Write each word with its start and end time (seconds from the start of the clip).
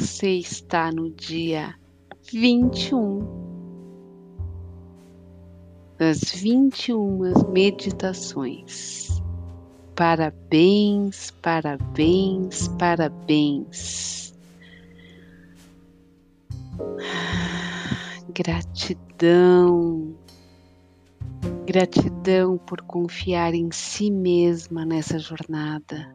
você 0.00 0.30
está 0.30 0.90
no 0.90 1.10
dia 1.10 1.74
21 2.32 3.20
das 5.98 6.20
21 6.32 7.50
meditações. 7.52 9.20
Parabéns, 9.94 11.30
parabéns, 11.42 12.68
parabéns. 12.78 14.32
Gratidão, 18.32 20.14
gratidão 21.66 22.56
por 22.56 22.80
confiar 22.80 23.52
em 23.52 23.70
si 23.70 24.10
mesma 24.10 24.86
nessa 24.86 25.18
jornada. 25.18 26.10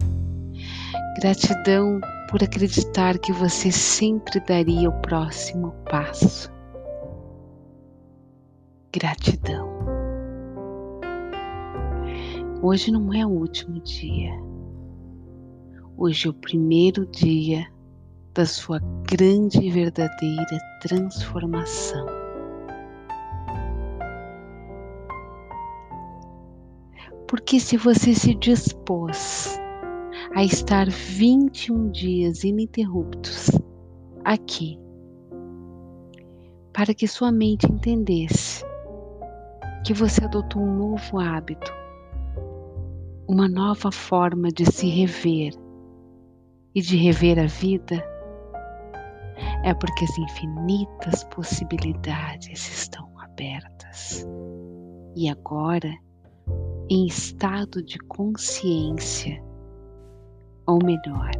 Gratidão 1.17 2.01
por 2.29 2.43
acreditar 2.43 3.17
que 3.17 3.31
você 3.31 3.71
sempre 3.71 4.37
daria 4.41 4.89
o 4.89 5.01
próximo 5.01 5.71
passo. 5.89 6.51
Gratidão. 8.91 9.69
Hoje 12.61 12.91
não 12.91 13.13
é 13.13 13.25
o 13.25 13.29
último 13.29 13.79
dia. 13.79 14.33
Hoje 15.95 16.27
é 16.27 16.31
o 16.31 16.33
primeiro 16.33 17.05
dia 17.05 17.65
da 18.33 18.45
sua 18.45 18.81
grande 19.09 19.59
e 19.59 19.71
verdadeira 19.71 20.59
transformação. 20.81 22.07
Porque 27.25 27.57
se 27.57 27.77
você 27.77 28.13
se 28.13 28.35
dispôs 28.35 29.57
a 30.35 30.43
estar 30.43 30.89
21 30.89 31.91
dias 31.91 32.43
ininterruptos 32.43 33.49
aqui, 34.25 34.77
para 36.73 36.93
que 36.93 37.07
sua 37.07 37.31
mente 37.31 37.65
entendesse 37.71 38.65
que 39.85 39.93
você 39.93 40.25
adotou 40.25 40.61
um 40.61 40.75
novo 40.75 41.21
hábito, 41.21 41.71
uma 43.25 43.47
nova 43.47 43.93
forma 43.93 44.49
de 44.49 44.65
se 44.65 44.89
rever 44.89 45.53
e 46.75 46.81
de 46.81 46.97
rever 46.97 47.39
a 47.39 47.47
vida, 47.47 48.03
é 49.63 49.73
porque 49.73 50.03
as 50.03 50.17
infinitas 50.17 51.23
possibilidades 51.33 52.59
estão 52.67 53.09
abertas. 53.19 54.27
E 55.15 55.29
agora, 55.29 55.93
em 56.89 57.07
estado 57.07 57.81
de 57.81 57.97
consciência, 57.99 59.41
ou 60.67 60.79
melhor, 60.83 61.31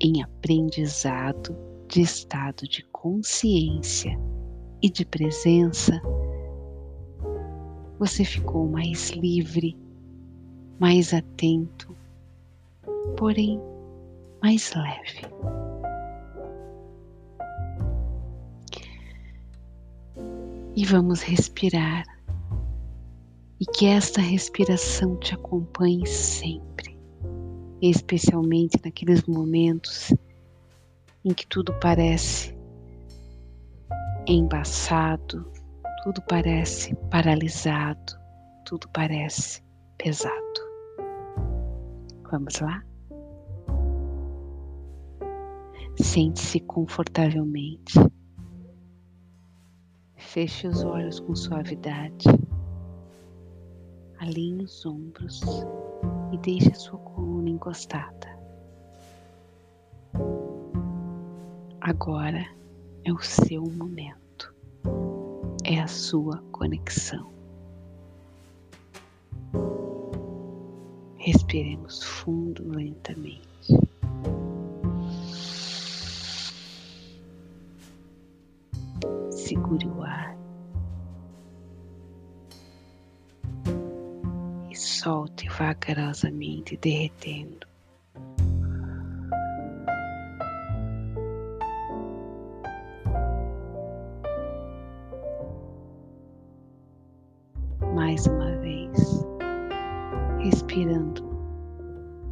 em 0.00 0.22
aprendizado 0.22 1.56
de 1.88 2.02
estado 2.02 2.68
de 2.68 2.82
consciência 2.86 4.18
e 4.82 4.90
de 4.90 5.04
presença, 5.04 6.00
você 7.98 8.24
ficou 8.24 8.68
mais 8.68 9.10
livre, 9.10 9.76
mais 10.78 11.14
atento, 11.14 11.96
porém 13.16 13.60
mais 14.42 14.74
leve. 14.74 15.22
E 20.76 20.84
vamos 20.84 21.22
respirar, 21.22 22.04
e 23.60 23.64
que 23.64 23.86
esta 23.86 24.20
respiração 24.20 25.16
te 25.16 25.34
acompanhe 25.34 26.04
sempre 26.04 26.93
especialmente 27.90 28.80
naqueles 28.84 29.24
momentos 29.24 30.12
em 31.24 31.34
que 31.34 31.46
tudo 31.46 31.72
parece 31.80 32.56
embaçado, 34.26 35.50
tudo 36.02 36.22
parece 36.22 36.94
paralisado, 37.10 38.18
tudo 38.64 38.88
parece 38.88 39.62
pesado. 39.98 40.34
Vamos 42.30 42.60
lá? 42.60 42.82
Sente-se 45.96 46.60
confortavelmente. 46.60 47.94
Feche 50.16 50.66
os 50.66 50.82
olhos 50.82 51.20
com 51.20 51.34
suavidade. 51.36 52.26
Alinhe 54.18 54.64
os 54.64 54.84
ombros 54.86 55.42
e 56.32 56.38
deixe 56.38 56.70
a 56.70 56.74
sua 56.74 56.98
coluna 56.98 57.48
encostada. 57.48 58.38
Agora 61.80 62.44
é 63.04 63.12
o 63.12 63.20
seu 63.20 63.62
momento, 63.62 64.54
é 65.64 65.80
a 65.80 65.86
sua 65.86 66.38
conexão. 66.50 67.32
Respiremos 71.16 72.02
fundo 72.02 72.66
lentamente. 72.68 73.53
Vagarosamente 85.84 86.76
derretendo. 86.78 87.66
Mais 97.94 98.26
uma 98.26 98.56
vez, 98.56 99.24
respirando 100.42 101.22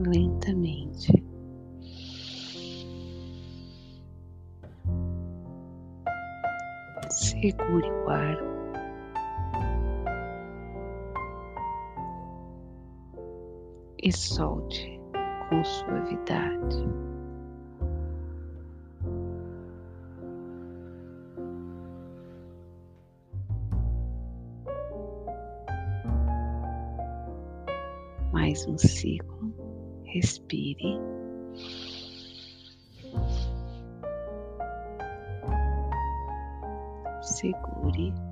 lentamente. 0.00 1.22
Segure 7.10 7.90
o 7.90 8.08
ar 8.08 8.61
e 14.02 14.10
solte 14.10 15.00
com 15.48 15.64
suavidade. 15.64 16.88
Mais 28.32 28.66
um 28.66 28.76
ciclo, 28.76 29.54
respire. 30.04 30.98
Segure. 37.22 38.31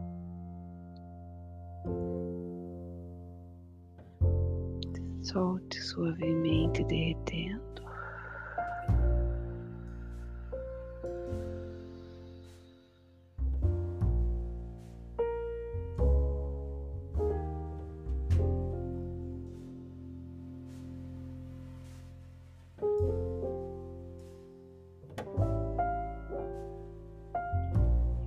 Solte 5.31 5.81
suavemente 5.81 6.83
derretendo. 6.85 7.61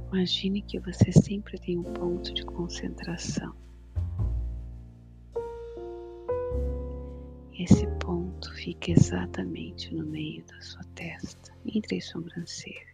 Imagine 0.09 0.61
que 0.61 0.79
você 0.79 1.11
sempre 1.11 1.59
tem 1.59 1.77
um 1.77 1.83
ponto 1.83 2.33
de 2.33 2.45
concentração. 2.45 3.53
Fica 8.83 8.99
exatamente 8.99 9.95
no 9.95 10.05
meio 10.05 10.43
da 10.45 10.59
sua 10.59 10.83
testa, 10.95 11.53
entre 11.65 11.97
as 11.97 12.05
sobrancelhas. 12.05 12.93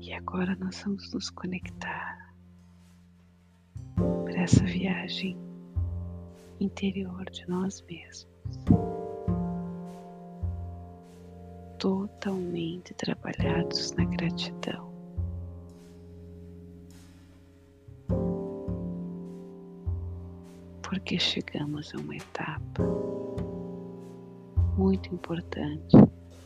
E 0.00 0.12
agora 0.14 0.56
nós 0.56 0.82
vamos 0.82 1.12
nos 1.12 1.28
conectar 1.28 2.34
para 4.24 4.42
essa 4.42 4.64
viagem 4.64 5.36
interior 6.58 7.28
de 7.30 7.46
nós 7.46 7.82
mesmos. 7.82 9.09
Totalmente 11.80 12.92
trabalhados 12.92 13.92
na 13.92 14.04
gratidão. 14.04 14.92
Porque 20.82 21.18
chegamos 21.18 21.94
a 21.94 21.98
uma 21.98 22.16
etapa 22.16 22.84
muito 24.76 25.14
importante 25.14 25.96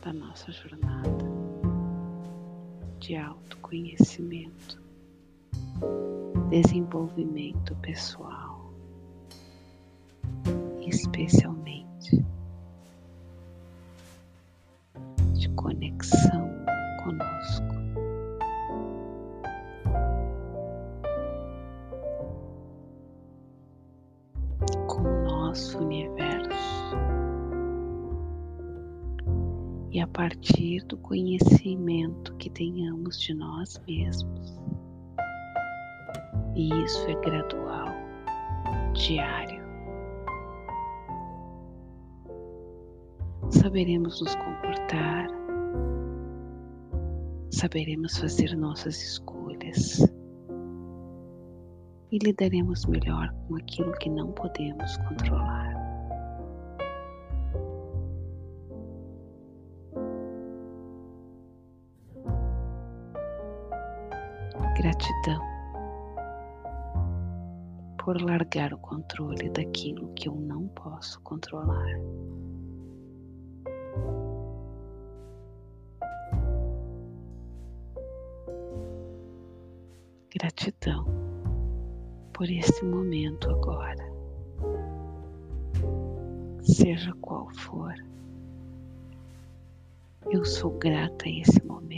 da 0.01 0.13
nossa 0.13 0.53
jornada 0.53 1.25
de 2.99 3.17
autoconhecimento, 3.17 4.81
desenvolvimento 6.49 7.75
pessoal, 7.81 8.73
especialmente 10.87 11.54
conexão 15.95 16.49
conosco. 17.03 17.65
Com 24.87 25.01
o 25.01 25.23
nosso 25.23 25.79
universo. 25.79 26.95
E 29.91 30.01
a 30.01 30.07
partir 30.07 30.83
do 30.85 30.97
conhecimento 30.97 32.35
que 32.35 32.49
tenhamos 32.49 33.19
de 33.19 33.33
nós 33.33 33.81
mesmos. 33.87 34.59
E 36.55 36.69
isso 36.83 37.07
é 37.09 37.15
gradual, 37.21 37.87
diário. 38.93 39.63
Saberemos 43.49 44.21
nos 44.21 44.35
comportar, 44.35 45.27
saberemos 47.55 48.17
fazer 48.17 48.53
nossas 48.57 49.01
escolhas 49.01 49.99
e 52.11 52.17
lidaremos 52.17 52.85
melhor 52.85 53.33
com 53.47 53.55
aquilo 53.55 53.93
que 53.93 54.09
não 54.09 54.33
podemos 54.33 54.97
controlar. 54.97 55.73
Gratidão 64.75 65.41
por 68.03 68.21
largar 68.21 68.73
o 68.73 68.77
controle 68.79 69.49
daquilo 69.51 70.13
que 70.13 70.27
eu 70.27 70.35
não 70.35 70.67
posso 70.67 71.21
controlar. 71.21 72.24
Gratidão 80.37 81.05
por 82.33 82.49
este 82.49 82.83
momento 82.83 83.49
agora, 83.49 84.05
seja 86.61 87.13
qual 87.21 87.49
for. 87.51 87.93
Eu 90.29 90.43
sou 90.43 90.71
grata 90.71 91.25
a 91.25 91.29
esse 91.29 91.63
momento. 91.63 91.94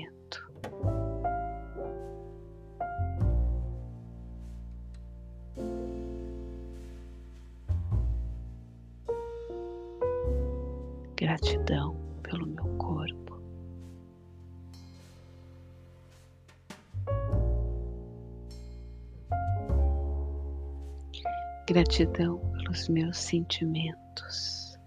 Gratidão 21.69 22.39
pelos 22.53 22.87
meus 22.87 23.17
sentimentos. 23.17 24.79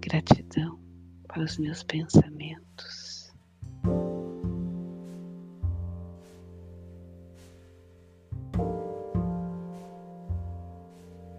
Gratidão 0.00 0.80
para 1.28 1.44
os 1.44 1.56
meus 1.56 1.84
pensamentos. 1.84 3.32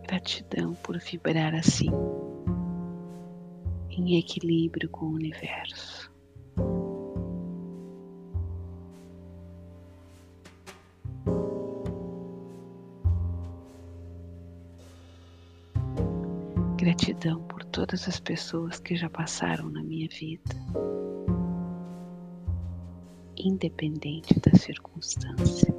Gratidão 0.08 0.74
por 0.76 0.98
vibrar 1.00 1.54
assim, 1.54 1.92
em 3.90 4.18
equilíbrio 4.18 4.90
com 4.90 5.08
o 5.08 5.16
universo. 5.16 5.99
Todas 17.80 18.10
as 18.10 18.20
pessoas 18.20 18.78
que 18.78 18.94
já 18.94 19.10
passaram 19.10 19.70
na 19.70 19.82
minha 19.82 20.10
vida, 20.10 20.54
independente 23.38 24.38
da 24.42 24.52
circunstância. 24.58 25.74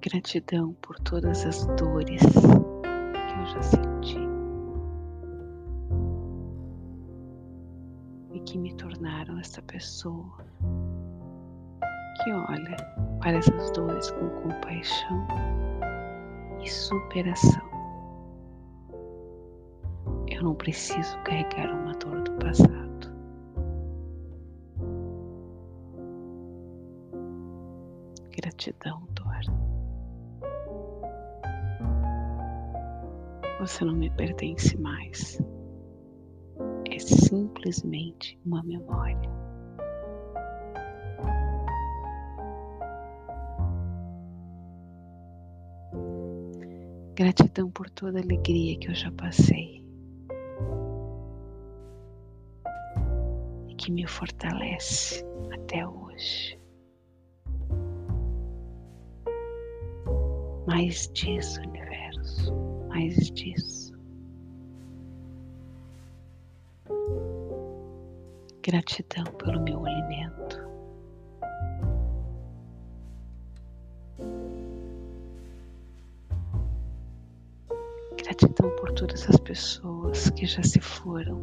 Gratidão 0.00 0.74
por 0.74 0.96
todas 1.00 1.44
as 1.44 1.66
dores 1.74 2.22
que 2.22 3.40
eu 3.40 3.46
já 3.46 3.62
senti. 3.62 3.89
Essa 9.40 9.60
pessoa 9.62 10.36
que 12.22 12.32
olha 12.32 12.76
para 13.20 13.38
essas 13.38 13.70
dores 13.72 14.10
com 14.12 14.28
compaixão 14.42 15.26
e 16.62 16.68
superação. 16.68 17.68
Eu 20.28 20.42
não 20.42 20.54
preciso 20.54 21.18
carregar 21.18 21.72
uma 21.72 21.92
dor 21.94 22.22
do 22.22 22.32
passado. 22.32 22.80
Gratidão, 28.30 29.02
dor. 29.10 29.40
Você 33.60 33.84
não 33.84 33.94
me 33.94 34.08
pertence 34.10 34.76
mais 34.78 35.38
simplesmente 37.10 38.38
uma 38.44 38.62
memória. 38.62 39.30
Gratidão 47.14 47.70
por 47.70 47.90
toda 47.90 48.18
a 48.18 48.22
alegria 48.22 48.78
que 48.78 48.88
eu 48.88 48.94
já 48.94 49.10
passei 49.12 49.84
e 53.68 53.74
que 53.74 53.92
me 53.92 54.06
fortalece 54.06 55.22
até 55.52 55.86
hoje. 55.86 56.58
Mais 60.66 61.10
disso, 61.12 61.60
universo, 61.60 62.54
mais 62.88 63.16
disso. 63.32 63.79
Gratidão 68.62 69.24
pelo 69.38 69.60
meu 69.62 69.86
alimento. 69.86 70.68
Gratidão 78.18 78.70
por 78.76 78.92
todas 78.92 79.26
as 79.30 79.36
pessoas 79.38 80.28
que 80.30 80.44
já 80.44 80.62
se 80.62 80.78
foram. 80.78 81.40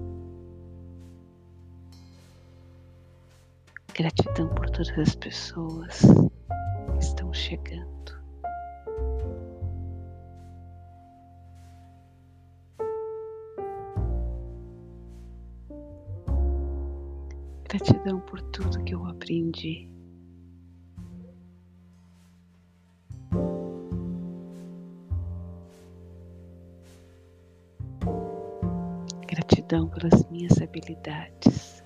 Gratidão 3.96 4.48
por 4.50 4.70
todas 4.70 4.96
as 5.00 5.16
pessoas 5.16 6.02
que 6.02 7.00
estão 7.00 7.34
chegando. 7.34 7.88
Gratidão 17.70 18.22
por 18.22 18.42
tudo 18.44 18.82
que 18.86 18.96
eu 18.96 19.06
aprendi. 19.06 19.90
Gratidão 29.28 29.90
pelas 29.90 30.26
minhas 30.30 30.62
habilidades. 30.62 31.77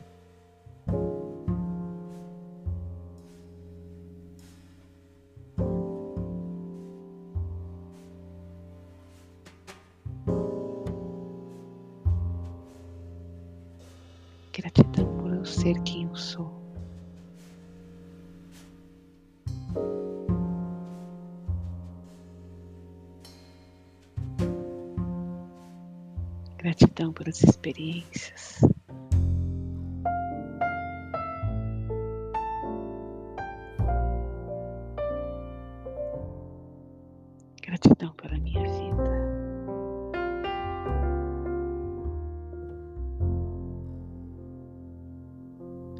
Gratidão 26.62 27.12
pelas 27.12 27.42
experiências. 27.42 28.60
Gratidão 37.64 38.14
pela 38.14 38.38
minha 38.38 38.62
vida. 38.62 39.04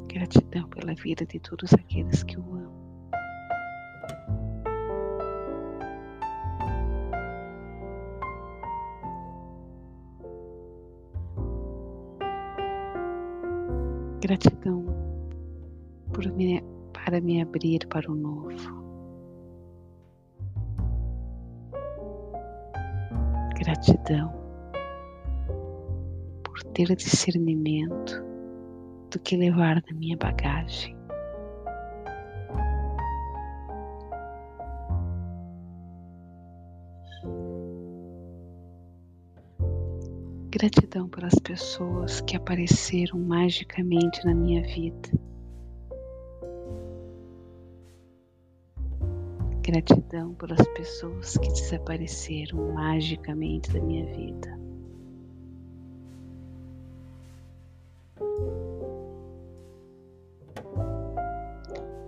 Gratidão 0.06 0.68
pela 0.68 0.94
vida 0.94 1.26
de 1.26 1.40
todos 1.40 1.74
aqueles 1.74 2.22
que 2.22 2.38
o 2.38 2.54
amam. 2.54 2.91
Gratidão 14.32 14.86
por 16.10 16.26
me, 16.32 16.64
para 16.94 17.20
me 17.20 17.42
abrir 17.42 17.86
para 17.88 18.10
o 18.10 18.14
novo. 18.14 18.82
Gratidão 23.58 24.32
por 26.42 26.62
ter 26.72 26.96
discernimento 26.96 28.24
do 29.10 29.18
que 29.18 29.36
levar 29.36 29.82
na 29.86 29.98
minha 29.98 30.16
bagagem. 30.16 30.96
Gratidão 40.62 41.08
pelas 41.08 41.34
pessoas 41.40 42.20
que 42.20 42.36
apareceram 42.36 43.18
magicamente 43.18 44.24
na 44.24 44.32
minha 44.32 44.62
vida. 44.62 45.10
Gratidão 49.60 50.32
pelas 50.34 50.64
pessoas 50.68 51.36
que 51.36 51.48
desapareceram 51.48 52.72
magicamente 52.74 53.72
da 53.72 53.80
minha 53.80 54.06
vida. 54.14 54.56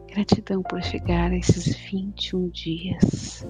Gratidão 0.06 0.62
por 0.62 0.80
chegar 0.80 1.32
a 1.32 1.36
esses 1.36 1.74
21 1.90 2.50
dias 2.50 3.44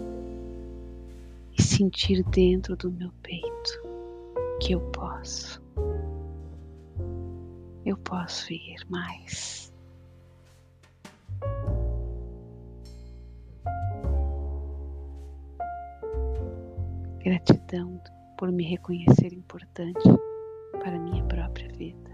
e 1.58 1.60
sentir 1.62 2.24
dentro 2.30 2.74
do 2.74 2.90
meu 2.90 3.12
peito 3.22 3.53
que 4.64 4.72
eu 4.72 4.80
posso. 4.80 5.62
Eu 7.84 7.98
posso 7.98 8.50
ir 8.50 8.76
mais. 8.88 9.70
Gratidão 17.22 18.00
por 18.38 18.50
me 18.50 18.64
reconhecer 18.64 19.34
importante 19.34 20.08
para 20.80 20.98
minha 20.98 21.22
própria 21.24 21.68
vida. 21.68 22.10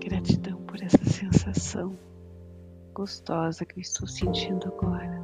Gratidão 0.00 0.56
por 0.62 0.82
essa 0.82 1.04
sensação 1.04 2.07
gostosa 2.98 3.64
que 3.64 3.78
eu 3.78 3.80
estou 3.80 4.08
sentindo 4.08 4.66
agora. 4.66 5.22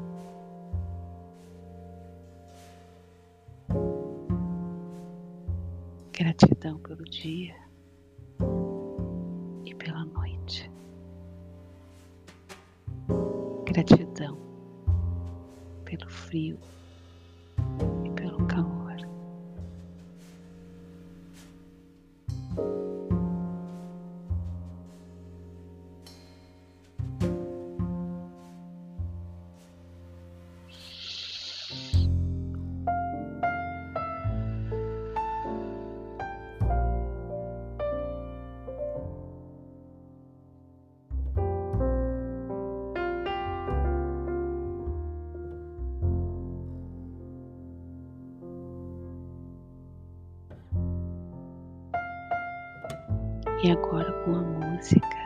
Gratidão 6.12 6.78
pelo 6.78 7.02
dia 7.02 7.56
e 9.64 9.74
pela 9.74 10.04
noite. 10.04 10.70
Gratidão 13.64 14.38
pelo 15.84 16.08
frio 16.08 16.56
E 53.64 53.70
agora 53.70 54.12
com 54.24 54.34
a 54.36 54.42
música. 54.42 55.16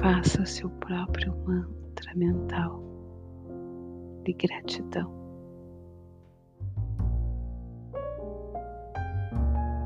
Faça 0.00 0.46
seu 0.46 0.70
próprio 0.70 1.36
mantra 1.46 2.14
mental 2.14 2.82
de 4.24 4.32
gratidão. 4.32 5.12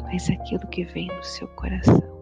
Mas 0.05 0.31
aquilo 0.31 0.69
que 0.69 0.85
vem 0.85 1.09
no 1.09 1.25
seu 1.25 1.49
coração. 1.49 2.17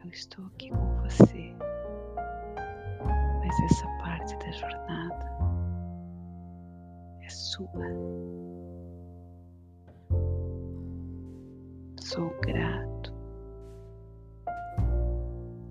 Eu 0.00 0.10
estou 0.12 0.46
aqui 0.46 0.70
com 0.70 1.02
você. 1.02 1.56
Mas 3.40 3.72
essa 3.72 3.93
parte 4.24 4.36
da 4.38 4.50
jornada 4.52 5.38
é 7.20 7.28
sua. 7.28 7.68
Sou 12.00 12.30
grato 12.40 13.12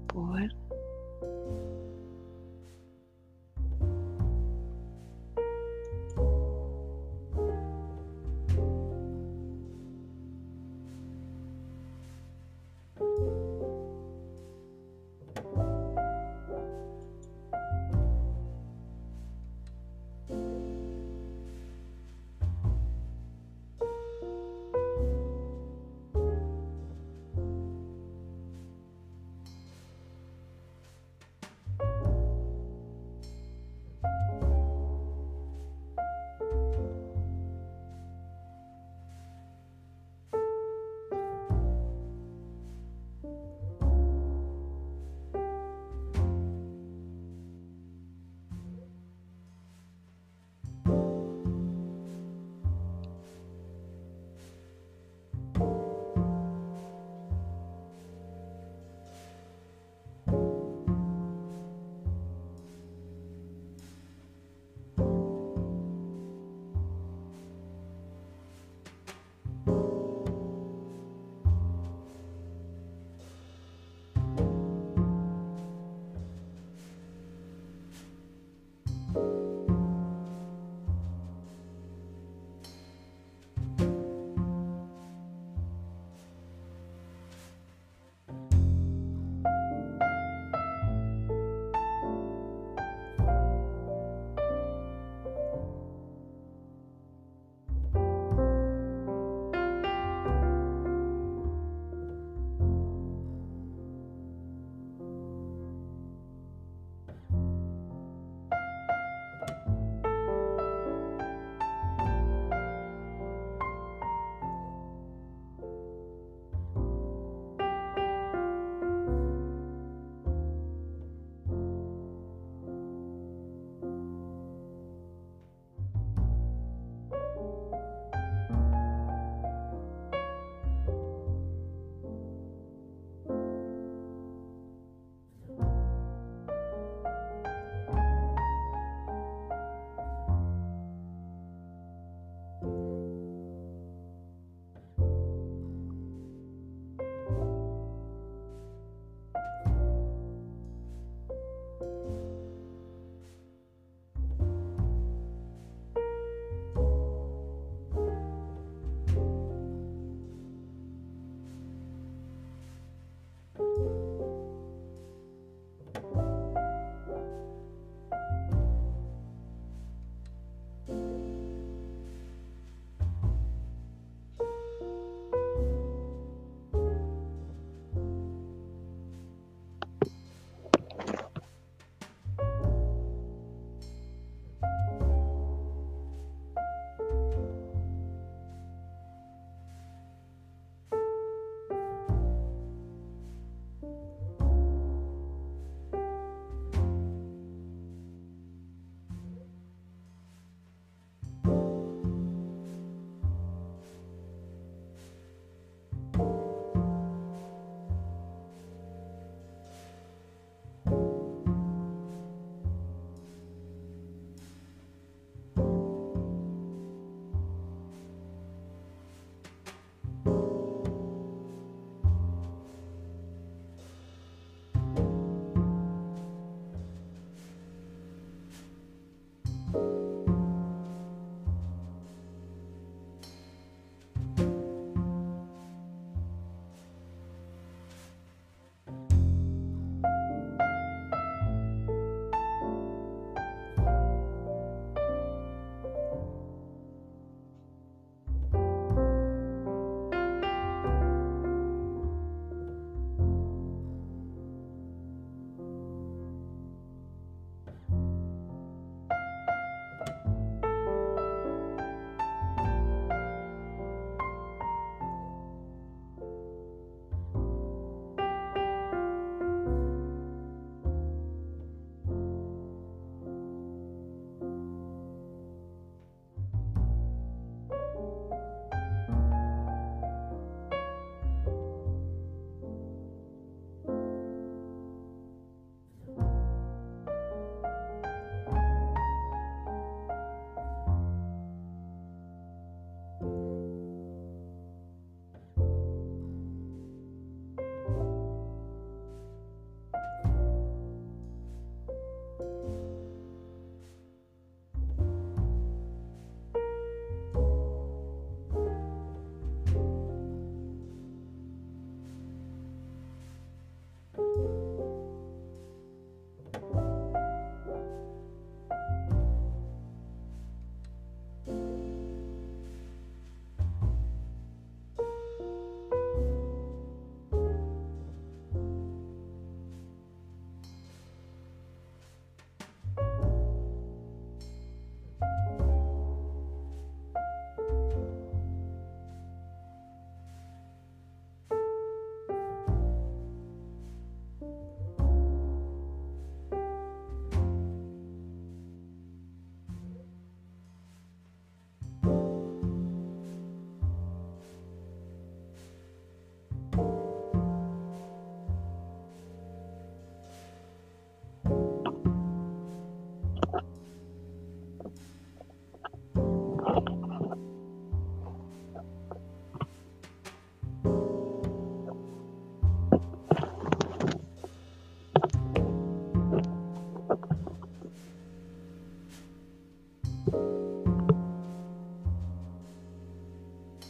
por 0.07 0.39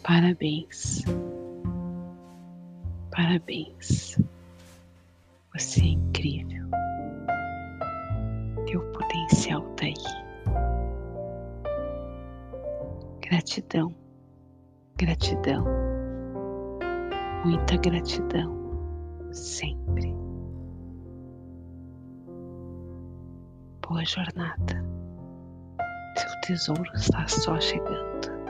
Parabéns. 0.03 1.03
Parabéns. 3.09 4.17
Você 5.53 5.81
é 5.81 5.85
incrível. 5.85 6.67
Teu 8.67 8.81
potencial 8.91 9.61
tá 9.75 9.85
aí. 9.85 9.93
Gratidão, 13.21 13.95
gratidão, 14.97 15.65
muita 17.45 17.77
gratidão, 17.77 19.31
sempre. 19.31 20.13
Boa 23.87 24.03
jornada. 24.05 24.83
Seu 26.17 26.41
tesouro 26.41 26.91
está 26.95 27.27
só 27.27 27.59
chegando. 27.59 28.42